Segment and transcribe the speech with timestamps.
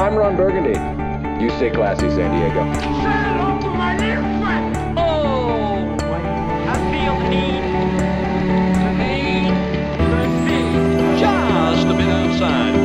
[0.00, 0.70] I'm Ron Burgundy.
[1.44, 2.60] You stay classy, San Diego.
[4.96, 5.94] Oh,
[6.66, 7.60] I feel the need,
[8.96, 9.52] need,
[11.20, 12.79] just a bit outside.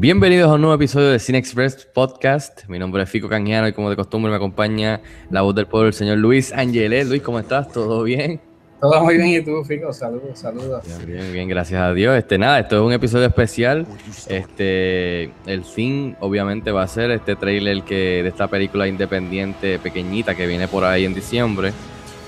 [0.00, 2.66] Bienvenidos a un nuevo episodio de Cine Express Podcast.
[2.68, 5.88] Mi nombre es Fico Canjiano y como de costumbre me acompaña la voz del pueblo,
[5.88, 7.04] el señor Luis Angelé.
[7.04, 7.70] Luis, ¿cómo estás?
[7.70, 8.40] ¿Todo bien?
[8.80, 9.92] Todo muy bien, ¿y tú, Fico?
[9.92, 10.86] Saludos, saludos.
[10.86, 12.16] Bien, bien, bien, gracias a Dios.
[12.16, 13.86] Este, nada, esto es un episodio especial.
[14.26, 20.34] Este, el fin, obviamente, va a ser este trailer que, de esta película independiente pequeñita
[20.34, 21.74] que viene por ahí en diciembre.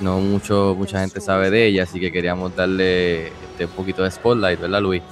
[0.02, 4.10] No mucho, mucha gente sabe de ella, así que queríamos darle este, un poquito de
[4.10, 5.02] spotlight, ¿verdad, Luis?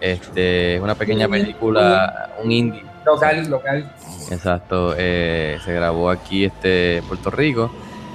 [0.00, 2.82] Este, es una pequeña película, un indie.
[3.04, 3.92] Local, local.
[4.30, 7.70] Exacto, eh, se grabó aquí este, en Puerto Rico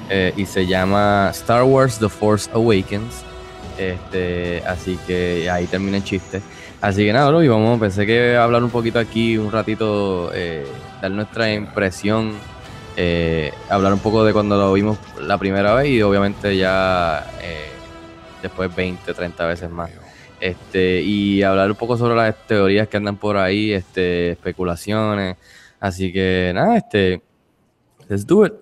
[0.09, 3.23] eh, y se llama Star Wars The Force Awakens.
[3.77, 6.41] Este, así que ahí termina el chiste.
[6.81, 10.67] Así que nada, Luis, vamos, pensé que hablar un poquito aquí, un ratito, eh,
[11.01, 12.33] dar nuestra impresión,
[12.95, 17.71] eh, hablar un poco de cuando lo vimos la primera vez y obviamente ya eh,
[18.41, 19.89] después 20, 30 veces más.
[20.45, 25.37] Este, y hablar un poco sobre las teorías que andan por ahí, este, especulaciones.
[25.79, 27.23] Así que nada, este,
[28.07, 28.53] let's do it.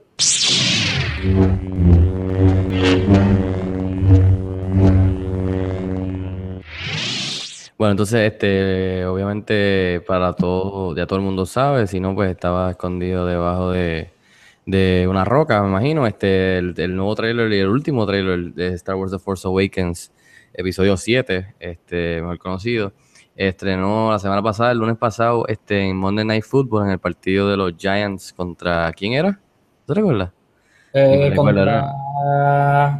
[7.77, 12.71] Bueno, entonces, este, obviamente para todo, ya todo el mundo sabe, si no, pues estaba
[12.71, 14.09] escondido debajo de,
[14.65, 16.07] de una roca, me imagino.
[16.07, 20.13] Este, el, el nuevo trailer y el último trailer de Star Wars The Force Awakens,
[20.53, 22.93] episodio 7, este, mejor conocido,
[23.35, 27.49] estrenó la semana pasada, el lunes pasado, este, en Monday Night Football, en el partido
[27.49, 29.39] de los Giants contra, ¿quién era?
[29.87, 30.31] ¿Te recuerdas?
[30.93, 31.91] Eh, No contra-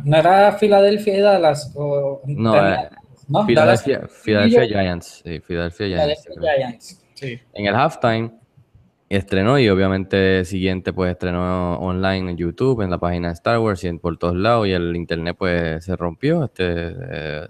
[0.03, 1.71] ¿No era Filadelfia y Dallas?
[1.75, 2.89] O, No, tenía- eh,
[3.27, 3.45] ¿no?
[3.45, 6.25] Philadelphia, Dallas- Philadelphia Giants, sí, Philadelphia Giants.
[6.27, 6.99] Philadelphia Giants.
[7.13, 7.39] Sí.
[7.53, 8.31] en el halftime
[9.15, 13.83] estrenó y obviamente siguiente pues estrenó online en YouTube, en la página de Star Wars
[13.83, 17.47] y en, por todos lados y el internet pues se rompió, este eh,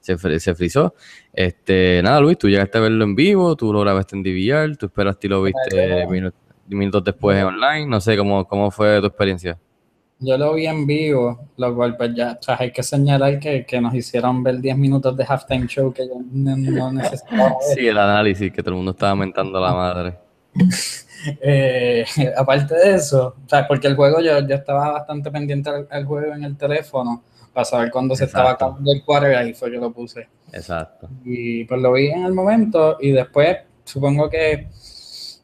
[0.00, 0.94] se, se frizó.
[1.32, 4.86] Este, nada Luis, tú llegaste a verlo en vivo, tú lo grabaste en DVR, tú
[4.86, 6.32] esperaste y lo viste minu-
[6.68, 9.58] minutos después en online, no sé cómo, cómo fue tu experiencia.
[10.18, 13.66] Yo lo vi en vivo, lo cual pues ya, o sea, hay que señalar que,
[13.66, 17.56] que nos hicieron ver 10 minutos de halftime show que yo no, no necesitaba ver.
[17.74, 20.18] Sí, el análisis que todo el mundo estaba mentando la madre.
[21.40, 22.04] Eh,
[22.36, 26.04] aparte de eso, o sea, porque el juego yo, yo estaba bastante pendiente al, al
[26.04, 27.22] juego en el teléfono
[27.52, 30.28] para saber cuándo se estaba acabando el quarter, ahí fue que lo puse.
[30.52, 31.08] Exacto.
[31.24, 34.68] Y pues lo vi en el momento y después supongo que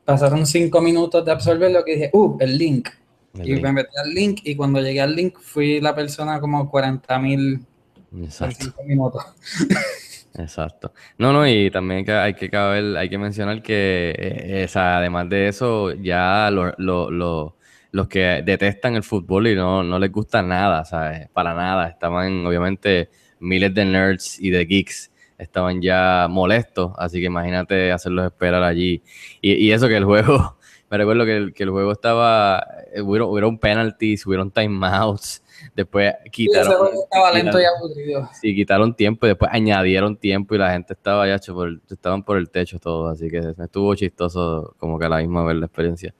[0.04, 2.88] pasaron cinco minutos de absorber lo que dije, uh, el link.
[3.34, 3.62] El y link.
[3.62, 7.64] me metí al link y cuando llegué al link fui la persona como 40 mil
[8.12, 8.56] en Exacto.
[8.60, 9.24] cinco minutos.
[10.34, 10.92] Exacto.
[11.18, 15.92] No, no, y también hay que hay que mencionar que, eh, sea, además de eso,
[15.92, 17.56] ya lo- lo- lo-
[17.90, 21.28] los que detestan el fútbol y no, no les gusta nada, ¿sabes?
[21.34, 21.88] Para nada.
[21.88, 23.10] Estaban, obviamente,
[23.40, 29.02] miles de nerds y de geeks estaban ya molestos, así que imagínate hacerlos esperar allí.
[29.42, 30.56] Y, y eso que el juego,
[30.90, 32.64] me recuerdo que el, que el juego estaba,
[32.94, 35.42] eh, hubieron, hubieron penalties, hubieron timeouts,
[35.74, 36.72] después Y quitaron...
[36.72, 38.28] juego estaba lento y quitaron- aburrido.
[38.40, 42.22] Sí, quitaron tiempo y después añadieron tiempo y la gente estaba ya hecho por estaban
[42.22, 45.66] por el techo todos, así que estuvo chistoso como que a la misma vez la
[45.66, 46.14] experiencia.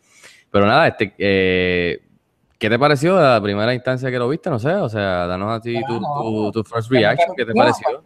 [0.51, 2.03] Pero nada, este, eh,
[2.59, 4.51] ¿qué te pareció de la primera instancia que lo viste?
[4.51, 8.03] No sé, o sea, danos a ti tu, tu, tu first reaction, ¿qué te pareció?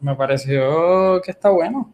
[0.00, 1.92] Me pareció que está bueno.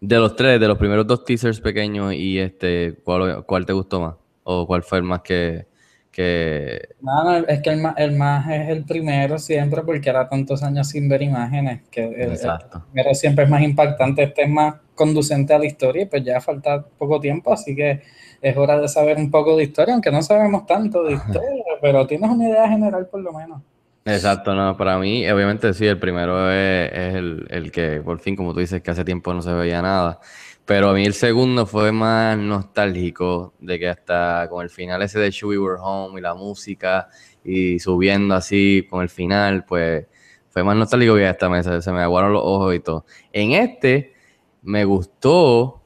[0.00, 4.00] De los tres, de los primeros dos teasers pequeños y este, ¿cuál, cuál te gustó
[4.00, 4.14] más?
[4.42, 5.66] ¿O cuál fue el más que,
[6.14, 6.90] que...
[7.00, 10.62] No, no, es que el más, el más es el primero siempre porque era tantos
[10.62, 12.84] años sin ver imágenes que el, el Exacto.
[12.92, 16.40] primero siempre es más impactante, este es más conducente a la historia y pues ya
[16.40, 18.02] falta poco tiempo, así que
[18.40, 22.06] es hora de saber un poco de historia, aunque no sabemos tanto de historia, pero
[22.06, 23.60] tienes una idea general por lo menos.
[24.04, 28.36] Exacto, no, para mí, obviamente sí, el primero es, es el, el que por fin,
[28.36, 30.20] como tú dices, que hace tiempo no se veía nada.
[30.66, 35.18] Pero a mí el segundo fue más nostálgico, de que hasta con el final ese
[35.18, 37.08] de Should We Were Home y la música
[37.44, 40.06] y subiendo así con el final, pues
[40.48, 43.04] fue más nostálgico que hasta me, se, me aguaron los ojos y todo.
[43.32, 44.14] En este
[44.62, 45.82] me gustó, o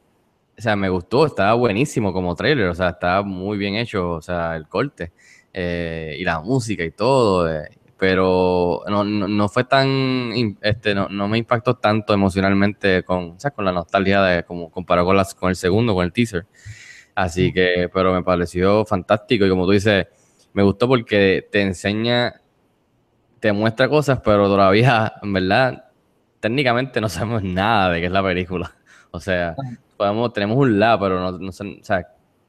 [0.57, 4.55] sea, me gustó, estaba buenísimo como trailer, o sea, estaba muy bien hecho, o sea,
[4.57, 5.13] el corte
[5.53, 7.53] eh, y la música y todo.
[7.53, 10.31] eh, pero no, no, no fue tan,
[10.63, 14.71] este, no, no me impactó tanto emocionalmente con, o sea, con la nostalgia de como
[14.71, 16.47] comparado con, las, con el segundo, con el teaser.
[17.15, 20.07] Así que, pero me pareció fantástico y como tú dices,
[20.53, 22.41] me gustó porque te enseña,
[23.41, 25.85] te muestra cosas, pero todavía, en verdad,
[26.39, 28.75] técnicamente no sabemos nada de qué es la película.
[29.11, 29.57] O sea,
[29.97, 32.07] podemos, tenemos un lado, pero no, no o sea,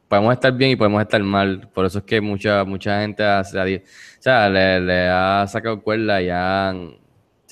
[0.09, 1.69] podemos estar bien y podemos estar mal.
[1.73, 4.79] Por eso es que mucha, mucha gente hace, o le,
[5.09, 7.49] ha sacado cuerda y han, o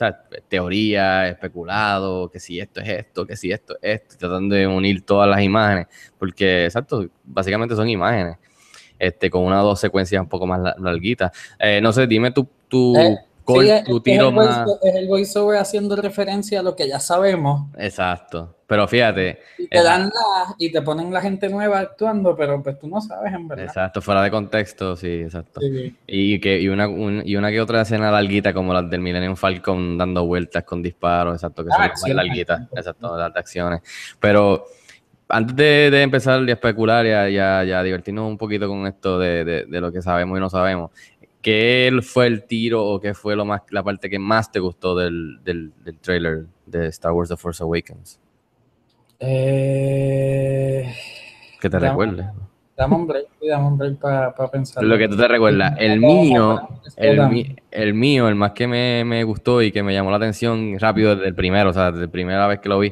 [0.50, 5.04] teoría, especulado, que si esto es esto, que si esto es esto, tratando de unir
[5.06, 5.88] todas las imágenes,
[6.18, 8.38] porque, exacto, básicamente son imágenes,
[9.00, 11.31] este, con una o dos secuencias un poco más la- larguitas.
[11.60, 12.94] Eh, no sé, dime tu, tu,
[13.47, 14.67] Sí, es, tu es tiro el más...
[14.83, 17.69] es el voiceover haciendo referencia a lo que ya sabemos.
[17.77, 22.61] Exacto, pero fíjate, Y te dan la, y te ponen la gente nueva actuando, pero
[22.61, 23.65] pues tú no sabes en verdad.
[23.65, 25.61] exacto, fuera de contexto, sí, exacto.
[25.61, 25.95] Sí.
[26.07, 29.35] Y, que, y, una, un- y una que otra escena larguita como las del Millennium
[29.38, 33.81] Falcon dando vueltas con disparos, exacto, que Ah, son larguitas, exacto, las de acciones.
[34.19, 34.65] Pero
[35.29, 38.67] antes de, de empezar a especular y a, y a- y a divertirnos un poquito
[38.67, 40.91] con esto de, de- de lo que sabemos y no sabemos,
[41.42, 44.95] ¿qué fue el tiro o qué fue lo más, la parte que más te gustó
[44.95, 48.19] del, del, del trailer de Star Wars The Force Awakens?
[49.19, 50.94] Eh,
[51.62, 52.25] Que te recuerdes.
[52.75, 54.84] dame un break, dame un break para pensar.
[54.84, 55.74] Lo que tú te recuerdas.
[55.80, 60.12] El mío, el, el mío, el más que me, me gustó y que me llamó
[60.12, 62.92] la atención rápido desde el primero, o sea, desde la primera vez que lo vi,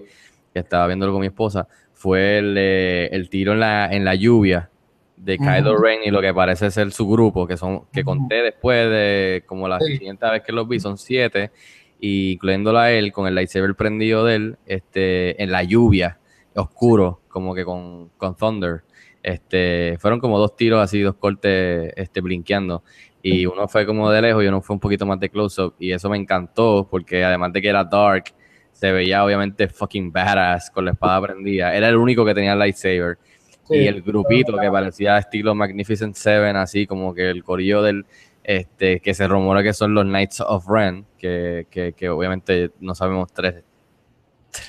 [0.53, 4.15] que estaba viéndolo con mi esposa, fue el, eh, el tiro en la, en la
[4.15, 4.69] lluvia
[5.17, 5.83] de Kylo Ujú.
[5.83, 9.67] Ren y lo que parece ser su grupo, que son que conté después de como
[9.67, 9.97] la Sí.
[9.97, 11.51] siguiente vez que los vi, son siete,
[11.99, 16.19] y incluyéndolo a él con el lightsaber prendido de él, este, en la lluvia,
[16.55, 18.83] oscuro, como que con, con Thunder.
[19.23, 22.83] Este, fueron como dos tiros así, dos cortes este, blinqueando.
[23.23, 25.73] Y uno fue como de lejos y uno fue un poquito más de close-up.
[25.79, 28.25] Y eso me encantó porque además de que era dark,
[28.71, 31.73] se veía obviamente fucking badass con la espada prendida.
[31.75, 33.17] Era el único que tenía el lightsaber.
[33.65, 33.75] Sí.
[33.77, 38.05] Y el grupito que parecía estilo Magnificent Seven, así como que el corillo del,
[38.43, 42.93] este, que se rumora que son los Knights of Ren, que, que, que obviamente no
[42.93, 43.63] sabemos tres,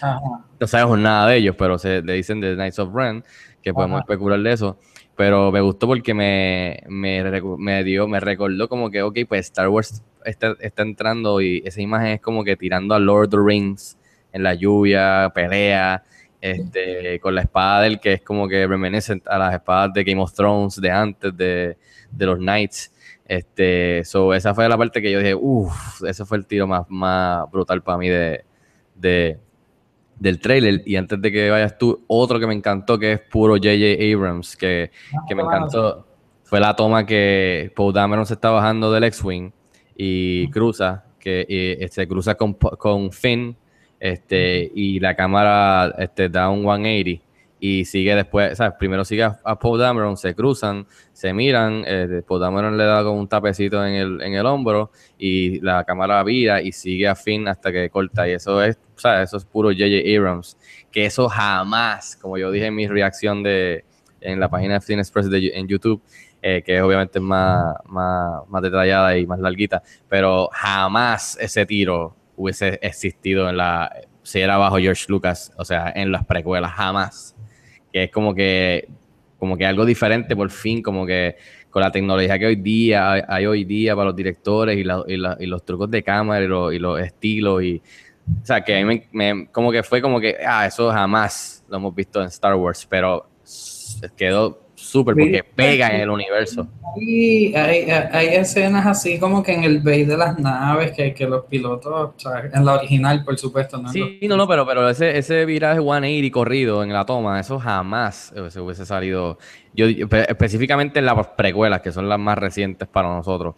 [0.00, 0.20] Ajá.
[0.58, 3.22] no sabemos nada de ellos, pero se le dicen de Knights of Ren,
[3.62, 4.04] que podemos Ajá.
[4.04, 4.78] especular de eso.
[5.14, 10.02] Pero me gustó porque me, me dio, me recordó como que, ok, pues Star Wars
[10.24, 13.96] está, está entrando y esa imagen es como que tirando a Lord of the Rings
[14.32, 16.04] en la lluvia, pelea,
[16.50, 20.20] este, con la espada del que es como que reminiscent a las espadas de Game
[20.20, 21.76] of Thrones de antes, de,
[22.10, 22.92] de los Knights.
[23.24, 26.84] Este, so, esa fue la parte que yo dije, uff, ese fue el tiro más,
[26.88, 28.44] más brutal para mí de,
[28.94, 29.38] de,
[30.18, 30.82] del trailer.
[30.86, 34.14] Y antes de que vayas tú, otro que me encantó, que es puro J.J.
[34.14, 34.90] Abrams, que,
[35.28, 36.06] que me encantó,
[36.44, 39.50] fue la toma que Paul Dameron se está bajando del X-Wing
[39.96, 43.56] y cruza, que y, se cruza con, con Finn,
[44.12, 47.24] este, y la cámara este, da un 180
[47.58, 48.74] y sigue después, ¿sabes?
[48.78, 53.02] Primero sigue a, a Paul Dameron, se cruzan, se miran, eh, Paul Dameron le da
[53.02, 57.14] como un tapecito en el, en el hombro y la cámara vira y sigue a
[57.14, 59.28] Finn hasta que corta y eso es, ¿sabes?
[59.28, 60.16] Eso es puro J.J.
[60.16, 60.56] Abrams,
[60.92, 63.84] que eso jamás, como yo dije en mi reacción de,
[64.20, 66.02] en la página de Film Express de, en YouTube,
[66.42, 72.14] eh, que es obviamente más, más, más detallada y más larguita, pero jamás ese tiro
[72.36, 73.92] hubiese existido en la,
[74.22, 77.34] si era bajo George Lucas, o sea, en las precuelas, jamás.
[77.92, 78.88] Que es como que,
[79.38, 81.36] como que algo diferente por fin, como que
[81.70, 85.16] con la tecnología que hoy día hay, hoy día para los directores y, la, y,
[85.18, 87.82] la, y, los trucos de cámara y, lo, y los estilos y
[88.42, 91.62] o sea que a mí me, me, como que fue como que ah eso jamás
[91.68, 93.28] lo hemos visto en Star Wars pero
[94.16, 96.68] quedó súper porque pega en el universo.
[96.96, 101.26] Sí, hay, hay, escenas así como que en el bay de las naves que, que
[101.26, 103.78] los pilotos, o sea, en la original, por supuesto.
[103.78, 103.88] ¿no?
[103.90, 108.32] Sí, no, no, pero, pero ese, ese viraje 180 corrido en la toma, eso jamás
[108.48, 109.38] se hubiese salido.
[109.74, 113.54] Yo, específicamente en las precuelas, que son las más recientes para nosotros,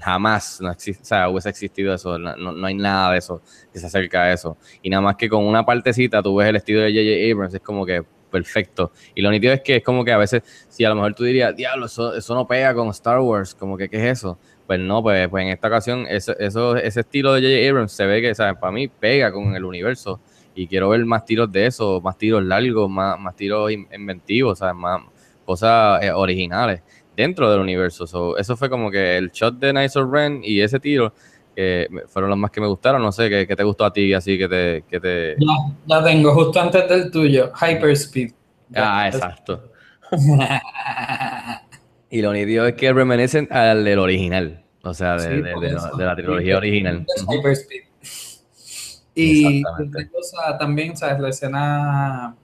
[0.00, 2.18] jamás no existe, o sea, hubiese existido eso.
[2.18, 3.40] No, no, hay nada de eso
[3.72, 4.56] que se acerca a eso.
[4.82, 7.32] Y nada más que con una partecita tú ves el estilo de J.J.
[7.32, 8.02] Abrams, es como que
[8.32, 8.90] perfecto.
[9.14, 11.22] Y lo nítido es que es como que a veces, si a lo mejor tú
[11.22, 14.38] dirías, diablo, eso, eso no pega con Star Wars, como que, ¿qué es eso?
[14.66, 16.34] Pues no, pues, pues en esta ocasión, eso,
[16.76, 17.70] ese estilo de J.J.
[17.70, 18.58] Abrams se ve que, ¿sabes?
[18.58, 20.18] Para mí pega con el universo.
[20.54, 24.74] Y quiero ver más tiros de eso, más tiros largos, más, más tiros inventivos, ¿sabes?
[24.74, 25.00] Más
[25.44, 26.82] cosas eh, originales
[27.16, 28.06] dentro del universo.
[28.06, 31.12] So, eso fue como que el shot de Nice Ren y ese tiro
[31.54, 33.02] que fueron los más que me gustaron.
[33.02, 34.12] No sé, ¿qué, qué te gustó a ti?
[34.12, 34.84] Así que te...
[34.88, 35.36] Que te...
[35.38, 38.32] Ya, ya tengo, justo antes del tuyo, Hyperspeed.
[38.74, 39.70] Ah, exacto.
[42.10, 44.64] y lo nítido es que reminiscen al del original.
[44.82, 47.06] O sea, de, sí, de, de, de la trilogía original.
[47.28, 47.82] Hyperspeed.
[49.14, 51.20] Y cosa, también, ¿sabes?
[51.20, 52.34] La escena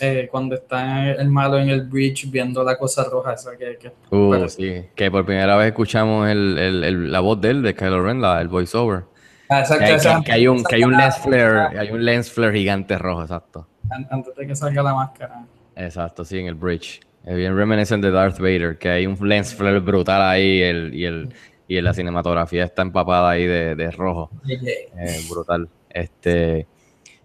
[0.00, 3.92] eh, cuando está el malo en el bridge viendo la cosa roja esa que, que
[4.14, 7.74] Uh, sí, que por primera vez escuchamos el, el- el- la voz de él, de
[7.74, 9.04] Kylo Ren, la- el voiceover.
[9.48, 11.90] Ah, exacto, Que hay, esa- que- que hay un, que hay un lens flare, hay
[11.90, 13.66] un lens flare gigante rojo, exacto.
[13.90, 15.44] an- antes de que salga la máscara.
[15.76, 17.00] Exacto, sí, en el bridge.
[17.24, 21.04] Es bien reminiscent de Darth Vader, que hay un lens flare brutal ahí el, y,
[21.04, 21.28] el,
[21.66, 24.30] y la cinematografía está empapada ahí de, de rojo.
[24.48, 25.68] Eh, brutal.
[25.90, 26.66] Este,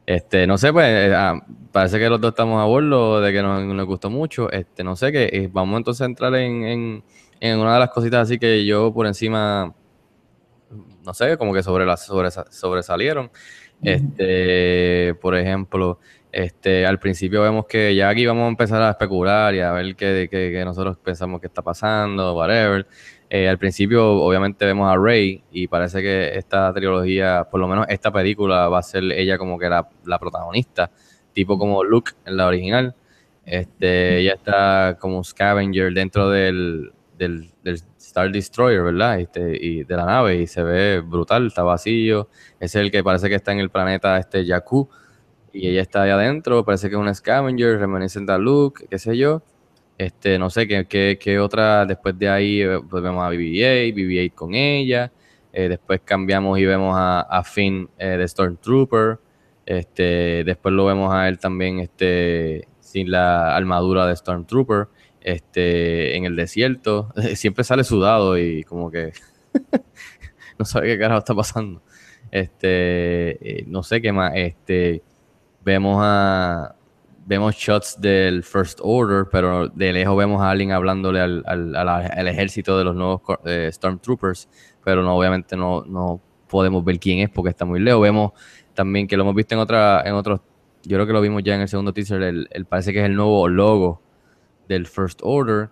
[0.05, 1.41] este, no sé, pues, eh, ah,
[1.71, 4.51] parece que los dos estamos a bordo de que nos, nos gustó mucho.
[4.51, 7.03] Este, no sé qué, eh, vamos entonces a entrar en, en,
[7.39, 9.73] en una de las cositas así que yo por encima,
[11.03, 13.31] no sé, como que sobre las sobre, sobresalieron.
[13.83, 15.99] Este, por ejemplo,
[16.31, 19.95] este, al principio vemos que ya aquí vamos a empezar a especular y a ver
[19.95, 22.87] qué, qué- qué nosotros pensamos que está pasando, whatever.
[23.35, 27.87] Eh, al principio, obviamente, vemos a Rey y parece que esta trilogía, por lo menos
[27.89, 30.91] esta película, va a ser ella como que la, la protagonista,
[31.33, 32.95] tipo como Luke en la original.
[33.43, 39.19] Este, ella está como un scavenger dentro del, del, del Star Destroyer, ¿verdad?
[39.19, 42.29] Este, y de la nave y se ve brutal, está vacío.
[42.59, 44.89] Es el que parece que está en el planeta este Jakku
[45.51, 49.17] y ella está ahí adentro, parece que es una scavenger, reminiscent a Luke, qué sé
[49.17, 49.41] yo.
[50.03, 55.13] Este, no sé qué, otra, después de ahí eh, vemos a BB-8, BB-8 con ella,
[55.53, 59.19] eh, después cambiamos y vemos a, Finn eh, de Stormtrooper,
[59.65, 64.89] este, después lo vemos a él también este, sin la armadura de Stormtrooper,
[65.21, 69.13] este, en el desierto, siempre sale sudado y como que
[70.59, 71.81] no sabe qué carajo está pasando.
[73.67, 74.33] No sé qué más,
[75.63, 76.75] vemos a
[77.25, 82.27] vemos shots del First Order, pero de lejos vemos a alguien hablándole al, al- al
[82.27, 84.49] ejército de los nuevos eh, Stormtroopers,
[84.83, 88.01] pero no, obviamente no, no podemos ver quién es porque está muy lejos.
[88.01, 88.31] Vemos
[88.73, 90.41] también que lo hemos visto en otra, en otros,
[90.83, 93.15] yo creo que lo vimos ya en el segundo teaser, el- parece que es el
[93.15, 94.01] nuevo logo
[94.67, 95.69] del First Order,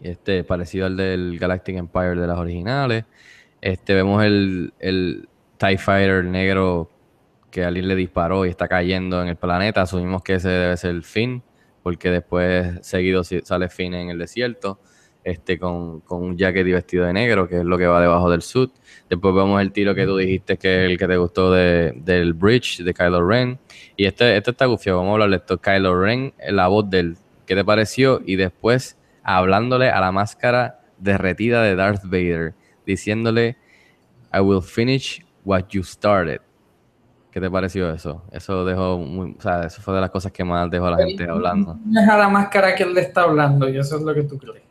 [0.00, 3.04] este, parecido al del Galactic Empire de las originales.
[3.60, 5.28] Este, vemos el, el
[5.58, 6.90] TIE Fighter negro
[7.54, 9.82] que alguien le disparó y está cayendo en el planeta.
[9.82, 11.40] Asumimos que ese debe ser el Finn,
[11.84, 14.80] porque después seguido sale Finn en el desierto,
[15.22, 18.28] este, con, con un jacket y vestido de negro, que es lo que va debajo
[18.28, 18.72] del suit.
[19.08, 22.32] Después vemos el tiro que tú dijiste que es el que te gustó de, del
[22.32, 23.60] Bridge de Kylo Ren.
[23.96, 25.60] Y este, este está gufiado, vamos a hablar de esto.
[25.60, 28.20] Kylo Ren, la voz del ¿qué te pareció?
[28.26, 33.56] Y después hablándole a la máscara derretida de Darth Vader, diciéndole,
[34.32, 36.40] I will finish what you started.
[37.34, 38.22] ¿Qué te pareció eso?
[38.30, 41.04] Eso dejó muy, o sea, eso fue de las cosas que más dejó a la
[41.04, 41.76] gente hablando.
[41.84, 44.22] No es a la máscara que él le está hablando y eso es lo que
[44.22, 44.62] tú crees.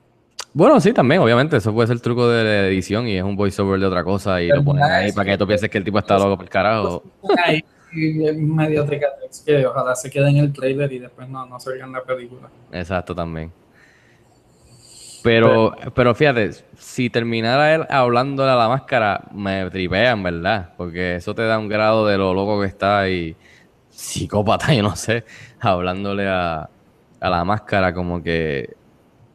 [0.54, 3.36] Bueno, sí, también, obviamente, eso puede ser el truco de la edición y es un
[3.36, 6.00] voiceover de otra cosa y lo ponen ahí para que tú pienses que el tipo
[6.00, 7.04] está loco por el carajo.
[7.44, 11.92] Ahí, medio que ojalá se quede en el trailer y después no, no salga en
[11.92, 12.48] la película.
[12.72, 13.52] Exacto, también.
[15.24, 20.74] Pero, pero fíjate, si terminara él hablándole a la máscara, me tripean, ¿verdad?
[20.78, 23.36] Porque eso te da un grado de lo loco que está y
[23.90, 25.26] psicópata, yo no sé,
[25.60, 26.70] hablándole a,
[27.22, 28.76] a la máscara como que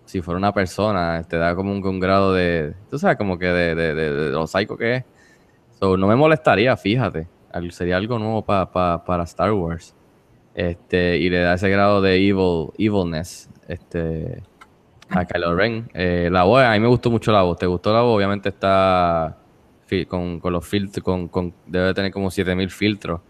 [0.04, 3.47] si fuera una persona, te da como un, un grado de, tú sabes, como que
[3.47, 5.04] de, de, de, de lo psycho que es.
[5.80, 7.28] So, no me molestaría, fíjate.
[7.71, 9.95] Sería algo nuevo pa- pa- para Star Wars.
[10.54, 14.42] Este, y le da ese grado de evil, evilness este,
[15.11, 15.91] a Kylo Ren.
[15.95, 17.59] Eh, la voz, a mí me gustó mucho la voz.
[17.59, 18.17] ¿Te gustó la voz?
[18.17, 19.37] Obviamente está
[20.09, 23.21] con, con los filtros, con, con- debe tener como 7000 filtros.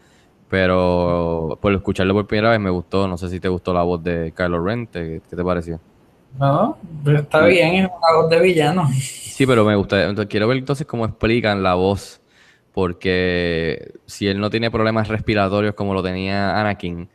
[0.49, 3.07] Pero por escucharlo por primera vez me gustó.
[3.07, 4.87] No sé si te gustó la voz de Kylo Ren.
[4.87, 5.81] ¿te- ¿Qué te pareció?
[6.39, 8.89] No, pero está bien, es una voz de villano.
[9.39, 10.01] Sí, pero me gusta.
[10.03, 12.21] entonces, quiero ver entonces cómo explican la voz.
[12.73, 17.09] Porque si él no tiene problemas respiratorios como lo tenía Anakin,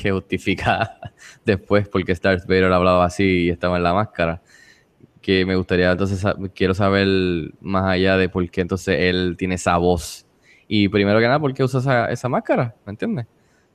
[0.00, 0.98] que justifica
[1.44, 4.42] después porque Darth Vader hablaba así y estaba en la máscara.
[5.20, 7.06] Que me gustaría entonces, quiero saber
[7.60, 10.26] más allá de por qué entonces él tiene esa voz.
[10.66, 12.74] Y primero que nada, ¿por qué usa esa, esa máscara?
[12.86, 13.26] ¿Me entiendes?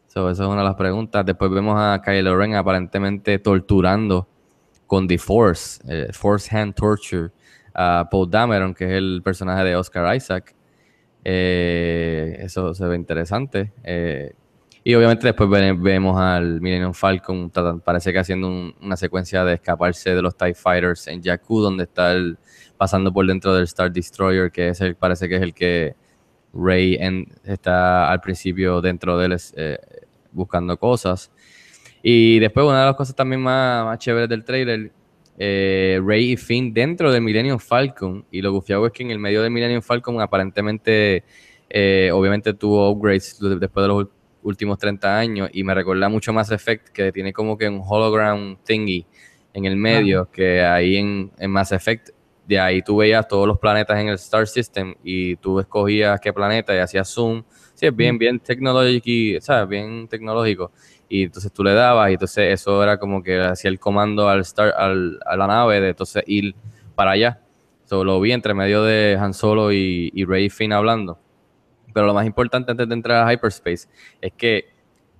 [0.08, 1.26] So, esa es una de las preguntas.
[1.26, 4.28] Después vemos a Kylo Ren aparentemente torturando
[4.88, 7.32] con The Force, eh, Force Hand Torture,
[7.74, 10.56] a Paul Dameron, que es el personaje de Oscar Isaac.
[11.24, 13.74] Eh, eso se ve interesante.
[13.84, 14.34] Eh,
[14.88, 17.52] y obviamente después ve- vemos al Millennium Falcon,
[17.84, 21.86] parece que haciendo un- una secuencia de escaparse de los TIE Fighters en Jakku, donde
[21.86, 22.16] está
[22.78, 25.96] pasando por dentro del Star Destroyer, que es el, parece que es el que
[26.54, 26.98] Rey
[27.44, 29.78] está al principio dentro de él eh,
[30.32, 31.32] buscando cosas.
[32.04, 34.92] Y después una de las cosas también más, más chéveres del trailer,
[35.40, 38.24] eh, Rey y Finn dentro del Millennium Falcon.
[38.30, 41.24] Y lo gufiado es que en el medio del Millennium Falcon aparentemente,
[41.70, 44.08] eh, obviamente tuvo upgrades de- después de los
[44.46, 48.58] últimos 30 años y me recuerda mucho Mass Effect que tiene como que un hologram
[48.64, 49.06] thingy
[49.54, 52.10] en el medio que ahí en, en Mass Effect
[52.48, 56.32] de ahí tú veías todos los planetas en el Star System y tú escogías qué
[56.32, 57.44] planeta y hacías zoom.
[57.74, 59.68] Sí, es bien, bien tecnológico, ¿sabes?
[59.68, 60.72] Bien tecnológico.
[61.10, 64.42] Y entonces tú le dabas y entonces eso era como que hacía el comando al
[64.42, 66.56] Star, al, a la nave de entonces ir
[66.94, 67.42] para allá.
[67.86, 71.20] So, lo vi entre medio de Han Solo y, y Ray Finn hablando.
[71.96, 73.88] Pero lo más importante antes de entrar a Hyperspace
[74.20, 74.66] es que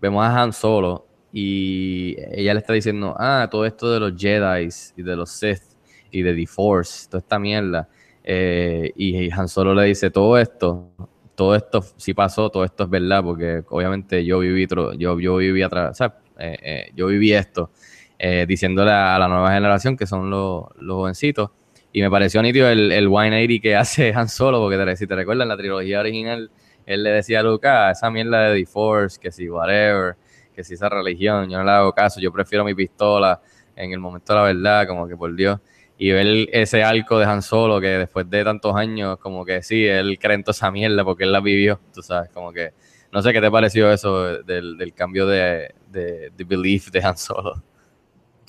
[0.02, 4.68] vemos a Han Solo y ella le está diciendo, ah, todo esto de los Jedi
[4.98, 5.64] y de los Sith
[6.12, 7.88] y de The Force, toda esta mierda.
[8.26, 10.90] Eh, y Han Solo le dice, todo esto,
[11.34, 14.68] todo esto sí pasó, todo esto es verdad, porque obviamente yo viví,
[14.98, 17.72] yo, yo viví atrás, o eh, eh, yo viví esto,
[18.20, 21.52] eh, diciéndole a la nueva generación que son los, los jovencitos.
[21.94, 25.48] Y me pareció nítido el, el 180 que hace Han Solo, porque si te recuerdas,
[25.48, 26.52] la trilogía original,
[26.86, 30.16] él le decía a Luca, esa mierda de The Force, que si whatever,
[30.54, 33.42] que si esa religión, yo no le hago caso, yo prefiero mi pistola
[33.76, 35.60] en el momento de la verdad, como que por Dios.
[35.98, 39.86] Y ver ese arco de Han Solo, que después de tantos años, como que sí,
[39.86, 42.74] él cree en toda esa mierda porque él la vivió, tú sabes, como que,
[43.12, 47.18] no sé qué te pareció eso del, del cambio de, de, de belief de Han
[47.18, 47.64] Solo.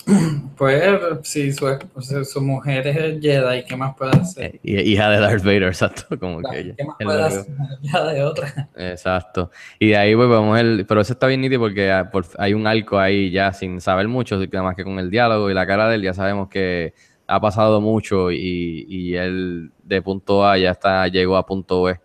[0.57, 0.83] Pues
[1.21, 4.59] sí, su, o sea, su mujer es Jedi, ¿qué más puede hacer?
[4.63, 6.75] Eh, hija de Darth Vader, exacto, como que ella.
[6.75, 7.45] ¿Qué más puede hacer?
[7.81, 8.69] Ya de otra.
[8.75, 9.51] Exacto.
[9.77, 12.09] Y de ahí pues vemos el, pero eso está bien nítido porque ah,
[12.39, 15.53] hay un arco ahí ya sin saber mucho, nada más que con el diálogo y
[15.53, 16.93] la cara de él ya sabemos que
[17.27, 21.99] ha pasado mucho y, y él de punto A ya está, llegó a punto B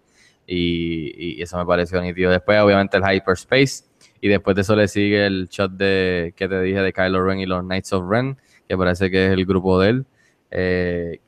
[0.46, 2.30] y, y eso me pareció nítido.
[2.30, 3.84] Después obviamente el Hyperspace
[4.22, 7.40] y después de eso le sigue el shot de que te dije de Kylo Ren
[7.40, 10.06] y los Knights of Ren, que parece que es el grupo de él.
[10.50, 11.20] eh,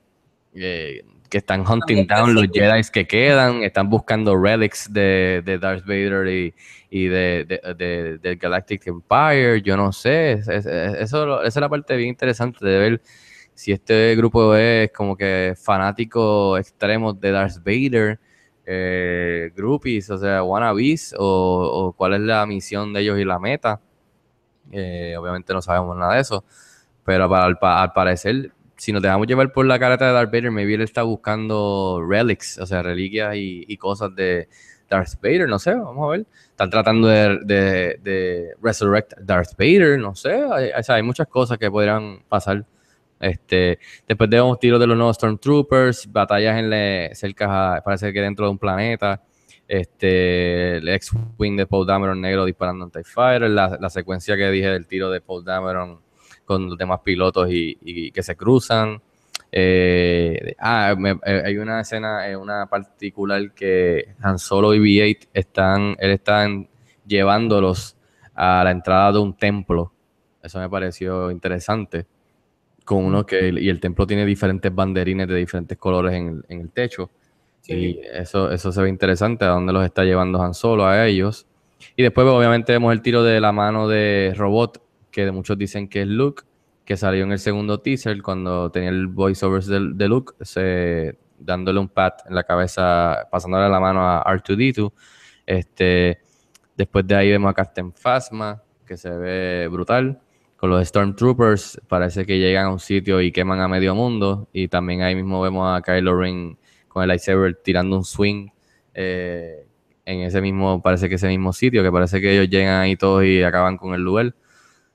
[0.54, 5.84] eh, que están hunting down los Jedi que quedan, están buscando relics de, de Darth
[5.84, 6.54] Vader y,
[6.90, 7.44] y de,
[8.22, 12.10] de, Galactic Empire, yo no sé, es- es- es- eso, esa es la parte bien
[12.10, 13.02] interesante de ver
[13.54, 18.20] si este grupo es como que fanáticos extremos de Darth Vader,
[18.66, 23.38] eh, groupies, o sea, wannabes, o, o cuál es la misión de ellos y la
[23.38, 23.80] meta.
[24.72, 26.44] Eh, obviamente no sabemos nada de eso,
[27.04, 30.50] pero al, pa- al parecer, si nos dejamos llevar por la careta de Darth Vader,
[30.50, 34.48] maybe él está buscando relics, o sea, reliquias y, cosas de
[34.88, 36.26] Darth Vader, no sé, vamos a ver.
[36.50, 37.98] Están tratando de, de,
[38.62, 42.64] resurrect Darth Vader, no sé, o hay muchas cosas que podrían pasar.
[43.24, 48.20] Este, después de unos tiros de los nuevos Stormtroopers, batallas en le, cerca, parece que
[48.20, 49.22] dentro de un planeta.
[49.66, 54.50] Este, el X-Wing de Paul Dameron negro disparando en TIE Fighter, la, la secuencia que
[54.50, 56.00] dije del tiro de Paul Dameron
[56.44, 59.00] con los demás pilotos y, que se cruzan.
[59.50, 65.96] Eh, ah, eh, hay una escena, eh, una particular que Han Solo y B8 están,
[65.98, 66.68] él están
[67.06, 67.96] llevándolos
[68.34, 69.92] a la entrada de un templo.
[70.42, 72.06] Eso me pareció interesante.
[72.84, 76.60] Con uno que, y el templo tiene diferentes banderines de diferentes colores en el, en
[76.60, 77.10] el techo.
[77.66, 81.46] Y eso, eso se ve interesante, a dónde los está llevando Han Solo a ellos.
[81.96, 86.02] Y después, obviamente, vemos el tiro de la mano de robot, que muchos dicen que
[86.02, 86.42] es Luke,
[86.84, 91.80] que salió en el segundo teaser cuando tenía el voiceover de, de Luke, se, dándole
[91.80, 94.92] un pat en la cabeza, pasándole la mano a R2D2.
[95.46, 96.20] Este,
[96.76, 100.20] después de ahí vemos a Captain Phasma, que se ve brutal.
[100.64, 104.48] Con los Stormtroopers, parece que llegan a un sitio y queman a medio mundo.
[104.50, 106.56] Y también ahí mismo vemos a Kylo Ren
[106.88, 108.48] con el lightsaber tirando un swing
[108.94, 109.66] eh,
[110.06, 113.26] en ese mismo, parece que ese mismo sitio, que parece que ellos llegan ahí todos
[113.26, 114.34] y acaban con el lugar.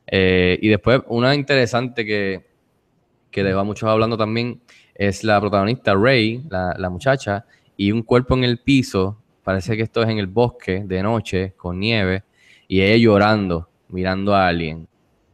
[0.07, 2.47] Eh, y después, una interesante que,
[3.29, 4.59] que dejó a muchos hablando también
[4.95, 7.45] es la protagonista Rey, la, la muchacha,
[7.77, 9.21] y un cuerpo en el piso.
[9.43, 12.23] Parece que esto es en el bosque de noche, con nieve,
[12.67, 14.89] y ella llorando, mirando a alguien.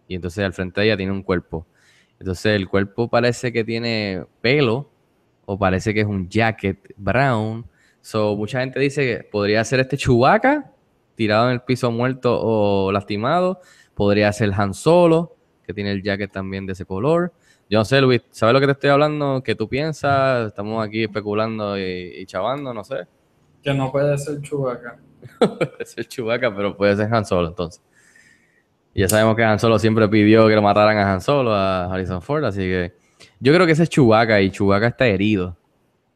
[0.07, 1.65] Y entonces al frente de ella tiene un cuerpo.
[2.19, 4.89] Entonces el cuerpo parece que tiene pelo,
[5.45, 7.65] o parece que es un jacket brown.
[8.01, 10.71] So, mucha gente dice que podría ser este Chewbacca
[11.15, 13.59] tirado en el piso muerto o lastimado.
[13.93, 17.33] Podría ser Han Solo, que tiene el jacket también de ese color.
[17.69, 19.41] Yo no sé, Luis, ¿sabes lo que te estoy hablando?
[19.43, 20.47] ¿Qué tú piensas?
[20.47, 23.07] Estamos aquí especulando y, y chavando, no sé.
[23.63, 24.99] Que no puede ser Chewbacca.
[25.39, 27.81] Puede ser Chewbacca, pero puede ser Han Solo entonces.
[28.95, 31.85] Y ya sabemos que Han Solo siempre pidió que lo mataran a Han Solo, a
[31.93, 32.93] Harrison Ford, así que
[33.39, 35.55] yo creo que ese es Chewbacca y Chewbacca está herido.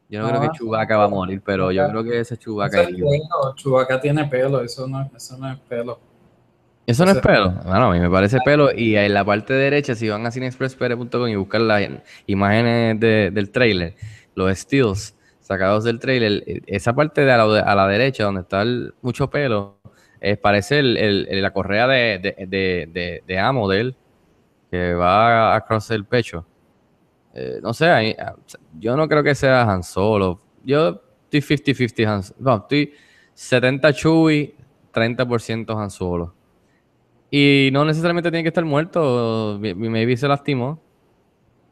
[0.10, 2.39] Yo no creo Ah, que Chewbacca va a morir, pero yo creo que ese es
[2.39, 3.08] Chewbacca es herido.
[3.10, 6.00] pelo, Chewbacca tiene pelo, eso no, eso no es pelo.
[6.88, 7.52] Eso no es pelo.
[7.65, 8.72] Bueno, a mí me parece pelo.
[8.76, 11.88] Y en la parte derecha, si van a cinexpresspere.com y buscan las
[12.26, 13.94] imágenes de- del trailer,
[14.34, 18.63] los stills sacados del trailer, esa parte de a la, a la derecha, donde está
[18.63, 19.79] el- mucho pelo,
[20.22, 23.96] eh, parece la correa de, de, de, de, amo de él,
[24.70, 26.46] que va across el pecho.
[27.34, 28.36] Eh, no sé, ah,
[28.80, 30.42] yo no creo que sea Han Solo.
[30.64, 31.02] Yo
[31.32, 32.40] estoy 50-50 Han Solo.
[32.40, 32.94] No, estoy
[33.34, 34.56] 70 Chewie,
[34.94, 36.34] 30% Han Solo.
[37.32, 39.58] Y no necesariamente tiene que estar muerto.
[39.60, 40.82] Maybe se lastimó.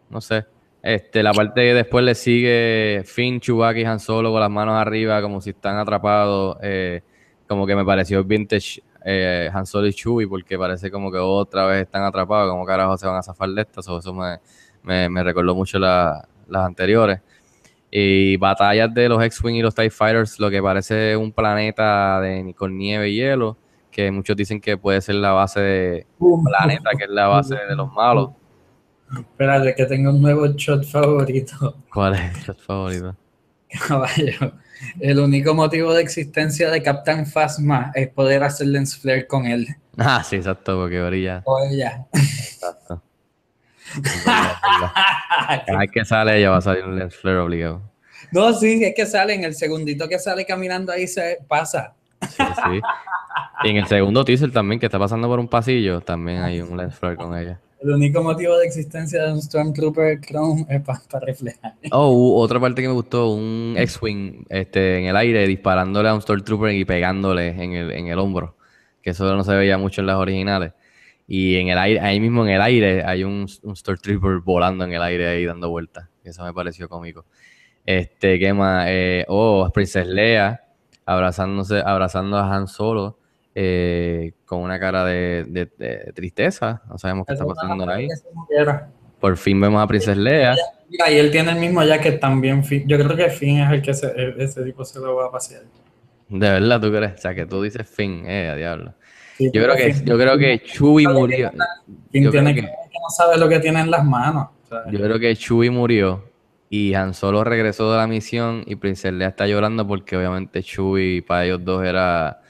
[0.09, 0.45] No sé.
[0.81, 4.75] Este, la parte que después le sigue Finn, Chewbacca y Han Solo con las manos
[4.75, 6.57] arriba, como si están atrapados.
[6.61, 7.01] eh,
[7.47, 11.65] como que me pareció vintage eh, Han Solo y Chewie, porque parece como que otra
[11.65, 12.51] vez están atrapados.
[12.51, 13.87] Como carajo se van a zafar de estas?
[13.87, 14.37] O eso me,
[14.83, 17.19] me, me recordó mucho la- las anteriores.
[17.89, 22.53] Y batallas de los X-Wing y los TIE Fighters, lo que parece un planeta de,
[22.57, 23.55] con nieve y hielo,
[23.89, 26.05] que muchos dicen que puede ser la base de
[26.43, 28.31] planeta, que es la base de los malos.
[29.17, 31.75] Espérate, que tengo un nuevo shot favorito.
[31.93, 33.15] ¿Cuál es el favorito?
[33.87, 34.53] Caballo.
[34.99, 39.67] El único motivo de existencia de Captain Phasma es poder hacer lens flare con él
[39.97, 41.41] Ah, sí, exacto, porque brilla.
[41.45, 42.05] o ella.
[42.13, 43.01] Exacto.
[45.65, 47.81] Cada vez que sale ella va a salir un lens flare obligado.
[48.31, 51.93] No, sí, es que sale en el segundito que sale caminando ahí se pasa.
[52.21, 52.81] Sí, sí.
[53.63, 56.75] Y en el segundo teaser también, que está pasando por un pasillo, también hay un
[56.77, 57.59] lens flare con ella.
[57.79, 61.75] El único motivo de existencia de un Stormtrooper Chrome es para reflejar.
[61.91, 66.21] Oh, otra parte que me gustó, un X-Wing este, en el aire disparándole a un
[66.21, 68.55] Stormtrooper y pegándole en el, en el hombro,
[69.01, 70.73] que eso no se veía mucho en las originales.
[71.27, 74.93] Y en el aire, ahí mismo en el aire hay un, un Stormtrooper volando en
[74.93, 76.07] el aire ahí dando vueltas.
[76.23, 77.25] Eso me pareció cómico.
[77.85, 78.85] Este, ¿qué más?
[78.89, 80.63] Eh, oh, Princess Leia
[81.05, 83.19] abrazándose, abrazando a Han Solo
[83.59, 86.83] eh, con una cara de, de- de tristeza.
[86.87, 88.07] No sabemos qué está pasando ahí.
[89.19, 90.55] Por fin vemos a Princess Leia.
[90.87, 92.63] Mira, y él tiene el mismo jacket también.
[92.63, 92.87] Finn.
[92.87, 95.63] Yo creo que Finn es el que se- ese tipo se lo va a pasear.
[96.29, 97.13] De verdad, ¿tú crees?
[97.13, 98.93] O sea, que tú dices Finn, eh, a diablo.
[99.37, 101.49] Sí, Yo creo que, Finn- yo creo que Chewie murió.
[102.11, 104.49] Finn yo tiene que- que, que no sabe lo que tiene en las manos.
[104.65, 106.23] o sea, Yo creo que Chewie murió
[106.69, 111.23] y Han Solo regresó de la misión y Princess Leia está llorando porque obviamente Chewie
[111.23, 112.41] para ellos dos era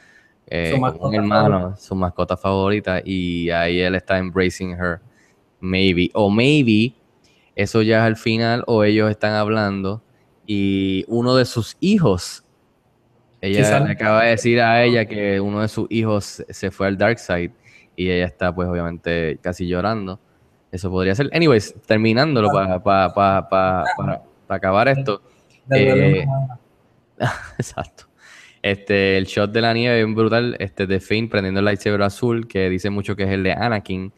[0.47, 4.99] eh, un hermano, su mascota favorita y ahí él está embracing her,
[5.59, 6.09] maybe.
[6.13, 6.93] O maybe
[7.55, 10.01] eso ya es al final o ellos están hablando
[10.45, 12.43] y uno de sus hijos,
[13.41, 16.87] ella Quizá- le acaba de decir a ella que uno de sus hijos se fue
[16.87, 17.51] al dark side
[17.95, 20.19] y ella está pues obviamente casi llorando.
[20.71, 21.29] Eso podría ser.
[21.33, 25.21] Anyways, terminándolo para pa, pa, pa, para pa acabar esto.
[25.71, 26.25] eh,
[27.57, 28.06] Exacto.
[28.71, 32.47] Este, el shot de la nieve es brutal, este, de Finn prendiendo el lightsaber azul,
[32.49, 34.11] que dice mucho que es el de Anakin.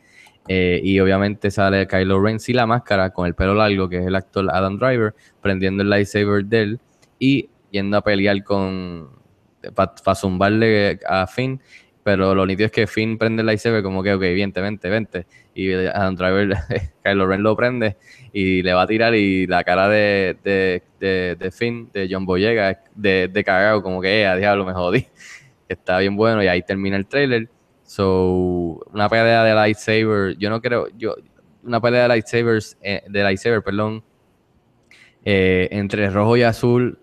[0.47, 4.07] eh, y obviamente sale Kylo Ren sin la máscara, con el pelo largo, que es
[4.07, 6.79] el actor Adam Driver, prendiendo el lightsaber de él
[7.19, 9.09] y yendo a pelear con.
[9.75, 11.62] para zumbarle a Finn.
[12.10, 15.28] Pero lo nítido es que Finn prende el lightsaber como que, ok, vente, vente, vente.
[15.54, 16.58] Y Adam Driver,
[17.04, 17.98] Kylo Ren lo prende
[18.34, 20.82] y le va a tirar y la cara de, de,
[21.39, 25.06] de, Finn, de John Boyega, de, de cagado, como que, eh, a diablo, me jodí.
[25.69, 27.48] Está bien bueno y ahí termina el trailer.
[27.84, 31.15] So, una pelea de lightsaber, yo no creo, yo,
[31.62, 34.04] una pelea de lightsabers, eh, de lightsaber, perdón,
[35.24, 36.98] eh, entre rojo y azul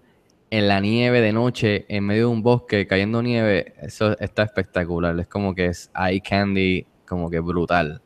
[0.50, 5.18] en la nieve de noche, en medio de un bosque, cayendo nieve, eso está espectacular.
[5.18, 8.02] Es como que es eye candy, como que brutal.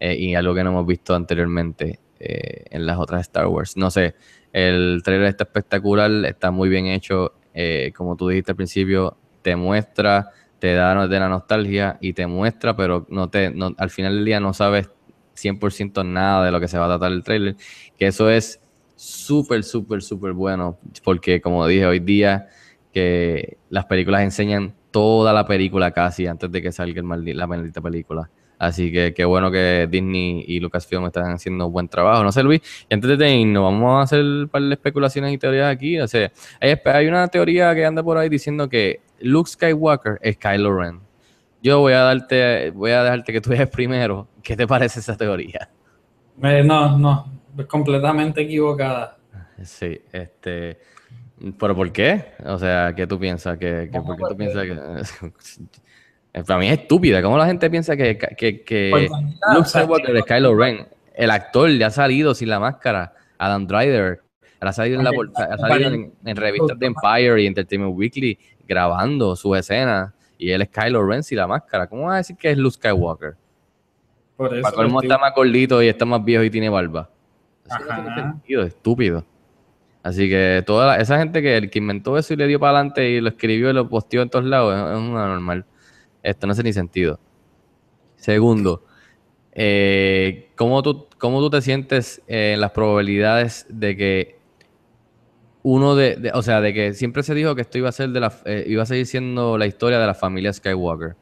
[0.00, 3.76] Eh, y algo que no hemos visto anteriormente eh, en las otras Star Wars.
[3.76, 4.14] No sé,
[4.52, 7.32] el trailer está espectacular, está muy bien hecho.
[7.54, 12.26] eh, como tú dijiste al principio, te muestra, te da de la nostalgia y te
[12.28, 14.90] muestra, pero no te, no- al final del día no sabes
[15.34, 17.56] 100% nada de lo que se va a tratar el trailer.
[17.98, 18.60] Que eso es
[18.98, 22.48] súper, súper, súper bueno, porque como dije hoy día,
[22.92, 27.80] que las películas enseñan toda la película casi antes de que salga el la maldita
[27.80, 28.28] película.
[28.58, 32.24] Así que qué bueno que Disney y Lucasfilm están haciendo buen trabajo.
[32.24, 35.38] No sé, Luis, y antes de irnos, vamos a hacer un par de especulaciones y
[35.38, 36.00] teorías aquí.
[36.00, 40.76] O sea, hay, una teoría que anda por ahí diciendo que Luke Skywalker es Kylo
[40.76, 40.98] Ren.
[41.62, 44.26] Yo voy a darte, voy a dejarte que tú digas primero.
[44.42, 45.70] ¿Qué te parece esa teoría?
[46.42, 47.37] Eh, no, no,
[47.68, 49.16] completamente equivocada.
[49.62, 50.78] Sí, este.
[51.58, 52.32] ¿Pero por qué?
[52.44, 53.58] O sea, ¿qué tú piensas?
[53.58, 56.42] ¿Que, que, ¿Por qué tú piensas que.?
[56.46, 57.22] Para mí es estúpida.
[57.22, 60.86] ¿Cómo la gente piensa que, que, que mira, Luke Skywalker es Kylo Ren?
[61.14, 63.12] El actor ya ha salido sin la máscara.
[63.38, 64.20] Adam Driver.
[64.60, 65.10] Ha salido, en, la,
[65.50, 70.12] ha salido en, en revistas de Empire y Entertainment Weekly grabando sus escenas.
[70.36, 71.86] Y él es Kylo Ren sin la máscara.
[71.86, 73.34] ¿Cómo vas a decir que es Luke Skywalker?
[74.36, 77.08] Por eso Para estoy- está más gordito y está más viejo y tiene barba.
[77.68, 79.24] Eso no tiene sentido, estúpido.
[80.02, 82.78] Así que toda la- esa gente que, el que inventó eso y le dio para
[82.78, 85.64] adelante y lo escribió y lo posteó en todos lados es, es una normal.
[86.22, 87.18] esto no hace ni sentido.
[88.16, 88.84] Segundo,
[89.52, 94.38] eh, ¿cómo, tú, ¿cómo tú te sientes eh, en las probabilidades de que
[95.62, 98.10] uno de, de- o sea, de que siempre se dijo que esto iba a ser
[98.10, 101.16] de la, eh, iba a seguir siendo la historia de la familia Skywalker.